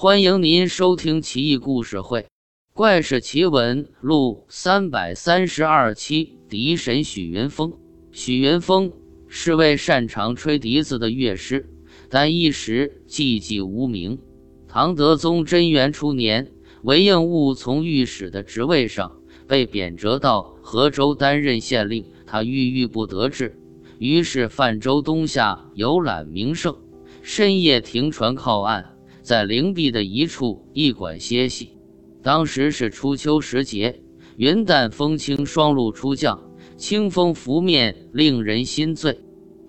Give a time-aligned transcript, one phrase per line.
[0.00, 2.20] 欢迎您收听《奇异故事会·
[2.72, 6.38] 怪事奇闻录》三百三十二期。
[6.48, 7.72] 笛神许云峰，
[8.12, 8.92] 许云峰
[9.26, 11.68] 是位擅长吹笛子的乐师，
[12.08, 14.20] 但一时寂寂无名。
[14.68, 16.52] 唐德宗贞元初年，
[16.84, 23.60] 韦应物从御史的职位上被贬谪到河州担任县令，他郁郁不得志，
[23.98, 26.76] 于是泛舟东下游览名胜，
[27.20, 28.94] 深夜停船靠岸。
[29.28, 31.76] 在灵璧的一处驿馆歇息。
[32.22, 34.00] 当时是初秋时节，
[34.38, 36.40] 云淡风轻，霜露初降，
[36.78, 39.20] 清风拂面，令人心醉。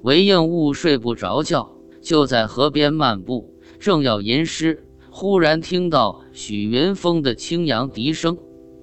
[0.01, 1.69] 韦应物睡不着觉，
[2.01, 4.81] 就在河边漫步，正要吟诗，
[5.11, 8.37] 忽然听到许云峰的清扬笛声，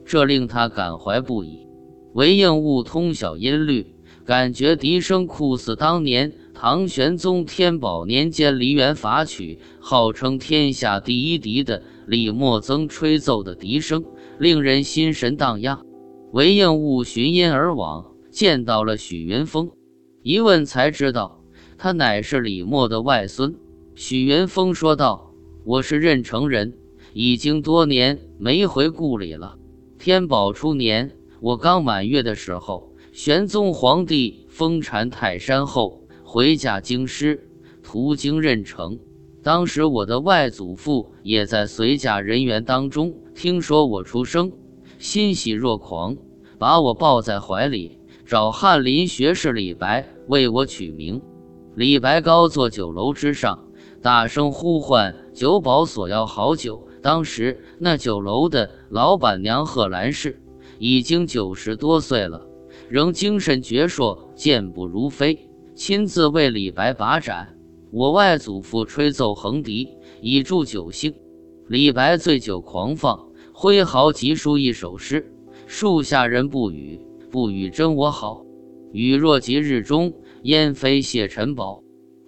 [0.05, 1.67] 这令他感怀不已。
[2.13, 3.95] 韦应物通晓音律，
[4.27, 6.35] 感觉笛声酷似当年。
[6.59, 14.03] 唐玄宗天宝年间梨园法曲，号称天下第一笛的李默曾吹奏的笛声，
[14.39, 15.85] 令人心神荡漾。
[16.33, 19.71] 韦应物寻音而往，见到了许云峰，
[20.23, 21.45] 一问才知道，
[21.77, 23.55] 他乃是李默的外孙。
[23.95, 26.73] 许云峰说道：“我是任城人，
[27.13, 29.59] 已经多年没回故里了。
[29.99, 36.03] 天宝初年，我刚满月的时候，玄宗皇帝封禅泰山后。”
[36.37, 37.49] 回驾京师，
[37.83, 38.99] 途经任城。
[39.43, 43.15] 当时我的外祖父也在随驾人员当中。
[43.35, 44.53] 听说我出生，
[44.99, 46.15] 欣喜若狂，
[46.59, 51.23] 把我抱在怀里，找翰林学士李白为我取名。
[51.75, 53.65] 李白高坐酒楼之上，
[54.03, 56.87] 大声呼唤酒保索要好酒。
[57.01, 60.39] 当时那酒楼的老板娘贺兰氏
[60.79, 62.47] 已经九十多岁了，
[62.91, 65.46] 仍精神矍铄，健步如飞。
[65.77, 67.55] 亲自为李白把盏，
[67.91, 69.91] 我外祖父吹奏横笛
[70.23, 71.15] 以助酒兴。
[71.69, 75.31] 李白醉酒狂放，挥毫疾书一首诗
[75.69, 76.99] ：“树下人不语，
[77.31, 78.43] 不语真我好。
[78.91, 81.83] 雨若即日中，烟飞谢尘宝。”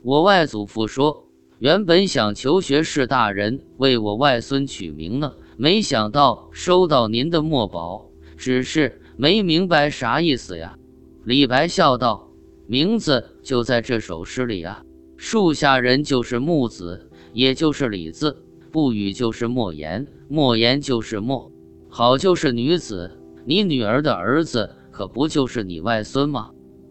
[0.05, 10.77] 我外祖父说：“原本想求学士大人为我外孙取名呢，没想到收到您的墨宝，只是没明白啥意思呀。”
[11.25, 12.28] 李白笑道。
[12.71, 14.83] 名字就在这首诗里啊！
[15.17, 18.29] 树下人就是木子，也就是李字；
[18.71, 21.51] 不语就是莫言，莫言就是墨。
[21.89, 23.11] 好就是女子，
[23.47, 26.51] 你女儿的儿子可不就是你外孙吗？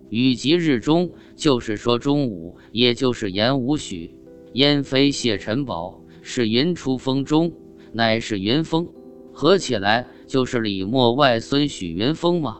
[0.09, 4.15] 雨及日中，就是说中午，也就是言午许。
[4.53, 7.53] 烟飞谢尘宝，是云出风中，
[7.93, 8.87] 乃是云峰，
[9.31, 12.57] 合起来就是李默外孙许云峰吗？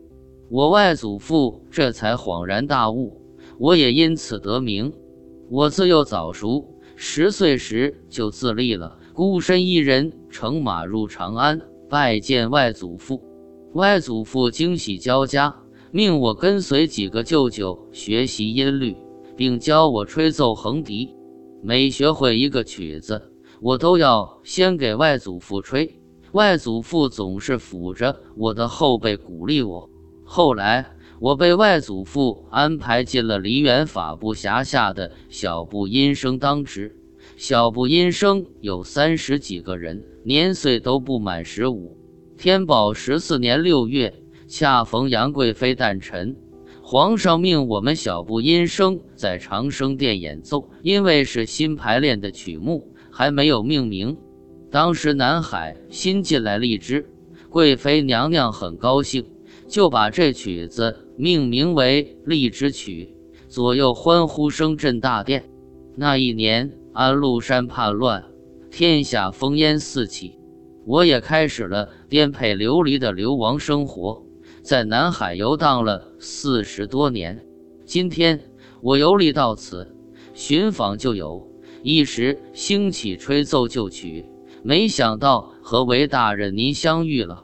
[0.50, 3.22] 我外祖父这才恍然大悟，
[3.58, 4.94] 我也因此得名。
[5.50, 6.66] 我自幼早熟，
[6.96, 11.59] 十岁时就自立了，孤身一人乘马入长安
[11.90, 13.22] 拜见外祖父。
[13.74, 15.53] 外祖父惊喜交加，
[15.91, 18.96] 命我跟随几个舅舅学习音律，
[19.36, 21.13] 并教我吹奏横笛。
[21.62, 23.22] 每学会一个曲子，
[23.59, 26.00] 我都要先给外祖父吹。
[26.31, 29.90] 外祖父总是抚着我的后背鼓励我。
[30.30, 30.86] 后来，
[31.22, 36.94] 我被外祖父安排进了梨园法部辖下的小部音声当值。
[37.38, 41.98] 小部音声有三十几个人，年岁都不满十五。
[42.38, 44.14] 天宝十四年六月，
[44.50, 46.36] 恰逢杨贵妃诞辰，
[46.82, 50.70] 皇上命我们小部音声在长生殿演奏。
[50.84, 54.18] 因为是新排练的曲目，还没有命名。
[54.70, 57.10] 当时南海新进来荔枝，
[57.50, 59.26] 贵妃娘娘很高兴。
[59.68, 63.16] 就把这曲子命名为《荔枝曲》，
[63.52, 65.50] 左右欢呼声震大殿。
[65.96, 68.24] 那一年，安禄山叛乱，
[68.72, 70.40] 天下烽烟四起，
[70.86, 74.24] 我也开始了颠沛流离的流亡生活，
[74.62, 77.46] 在南海游荡了四十多年。
[77.86, 78.40] 今天
[78.82, 79.96] 我游历到此，
[80.34, 81.52] 寻访旧友，
[81.84, 84.26] 一时兴起吹奏旧曲，
[84.64, 87.44] 没想到和韦大人您相遇了。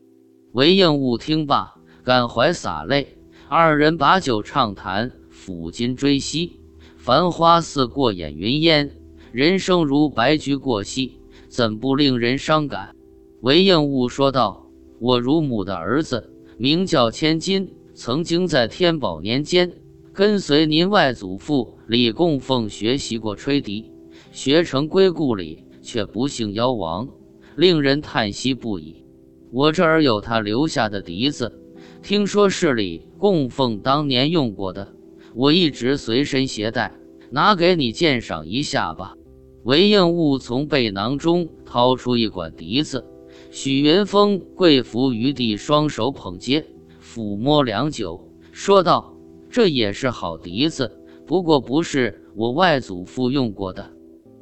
[0.54, 1.76] 韦应物听罢。
[2.04, 3.16] 感怀洒泪，
[3.48, 6.60] 二人把酒畅谈，抚今追昔。
[6.98, 8.92] 繁花似过眼云烟，
[9.32, 12.94] 人生如白驹过隙，怎不令人伤感？
[13.40, 14.70] 韦应物说道
[15.00, 19.72] ：“我乳母的儿子名叫千金，曾经在天宝年间
[20.12, 23.94] 跟随您外祖父李供奉学习过吹笛，
[24.34, 27.08] 学成归故里，却不幸夭亡，
[27.56, 29.06] 令人叹息不已。
[29.52, 31.60] 我这儿有他留下的笛子。”
[32.04, 34.94] 听说是李供奉当年用过的，
[35.34, 36.92] 我一直随身携带，
[37.32, 39.16] 拿给你鉴赏一下吧。
[39.64, 43.06] 韦应物从背囊中掏出一管笛子，
[43.52, 46.66] 许云峰跪伏于地，双手捧接，
[47.02, 49.16] 抚摸良久，说道
[49.50, 50.92] ：“这也是好笛子，
[51.26, 53.94] 不过不是我外祖父用过的。”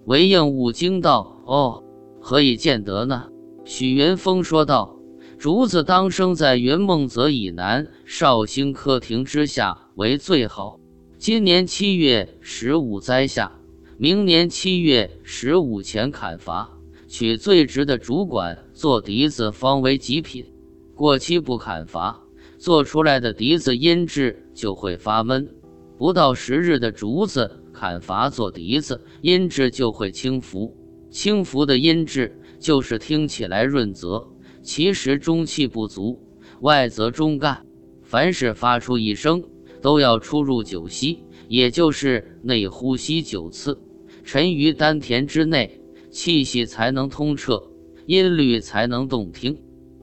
[0.06, 1.84] 韦应物惊道：“哦，
[2.20, 3.28] 何以见得呢？”
[3.64, 4.98] 许云峰说道
[5.42, 10.80] ：“竹子当生在云梦泽以南绍兴客亭之下为最好。
[11.18, 13.52] 今年七月十五栽下。”
[13.98, 16.70] 明年七月十五前砍伐，
[17.08, 20.46] 取最直的竹管做笛子方为极品。
[20.94, 22.22] 过期不砍伐，
[22.60, 25.50] 做出来的笛子音质就会发闷。
[25.98, 30.78] 不到十日的竹子砍伐做笛子，音质就会轻浮。
[31.10, 34.28] 轻浮的音质就是听起来润泽，
[34.62, 36.20] 其实中气不足，
[36.62, 37.66] 外则中干。
[38.04, 39.44] 凡是发出一声，
[39.82, 43.80] 都要出入九息，也就是内呼吸九次。
[44.24, 47.72] 沉于丹田之内，气息才能通彻，
[48.06, 49.58] 音律才能动听。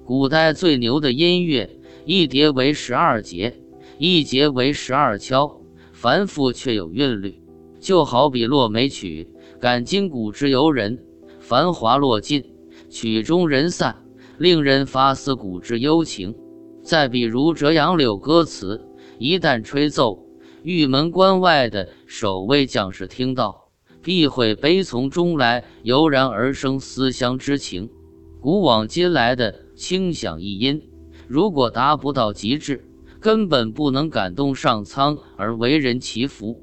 [0.04, 3.60] 古代最牛的音乐，一叠为十二节，
[3.98, 5.60] 一节为十二敲，
[5.92, 7.42] 繁复却有韵律。
[7.78, 9.28] 就好比落梅曲，
[9.60, 10.98] 感筋骨之游人，
[11.38, 12.42] 繁华落尽，
[12.88, 14.02] 曲终人散，
[14.38, 16.34] 令人发思古之幽情。
[16.82, 18.80] 再比如《折杨柳》歌词，
[19.18, 20.24] 一旦吹奏，
[20.62, 23.68] 玉门关外的守卫将士听到。
[24.00, 27.90] 必会悲从中来，油然而生思乡之情。
[28.40, 30.88] 古往今来的清响一音，
[31.26, 32.88] 如果达不到极致，
[33.20, 36.62] 根本不能感动上苍而为人祈福。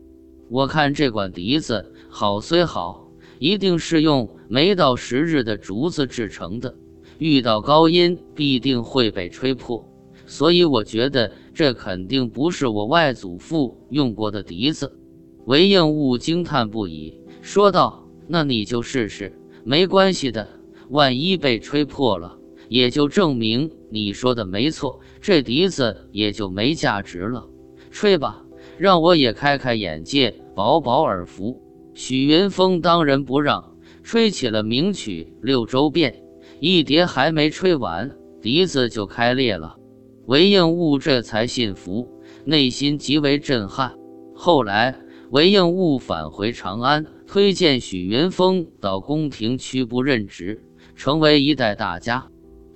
[0.49, 6.75] 我看这管笛子好虽好，一定是用没到十日的竹子制成的，
[7.17, 9.83] 遇到高音必定会被吹破。
[10.27, 14.97] 所以我觉得这肯定不是我外祖父用过的笛子。
[15.45, 17.19] 韦应物惊叹不已。
[17.41, 20.47] 说道：“那你就试试，没关系的。
[20.89, 22.37] 万一被吹破了，
[22.69, 27.47] 也就证明你说的没错，这笛子也就没价值了。
[27.91, 28.43] 吹吧，
[28.79, 31.61] 让我也开开眼界，饱饱耳福。”
[31.93, 36.11] 许云峰当仁不让，吹起了名曲《六州变》，
[36.59, 39.77] 一碟还没吹完，笛子就开裂了。
[40.25, 42.09] 韦应物这才信服，
[42.45, 43.95] 内心极为震撼。
[44.33, 44.95] 后来，
[45.31, 47.05] 韦应物返回长安。
[47.27, 50.61] 推荐许云峰到宫廷区部任职，
[50.95, 52.27] 成为一代大家。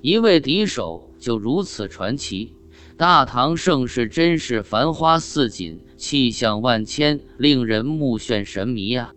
[0.02, 2.56] 一位笛手就如此传奇。
[2.98, 9.14] 大唐盛世真是繁花似锦，气象万千，令人目眩神迷啊！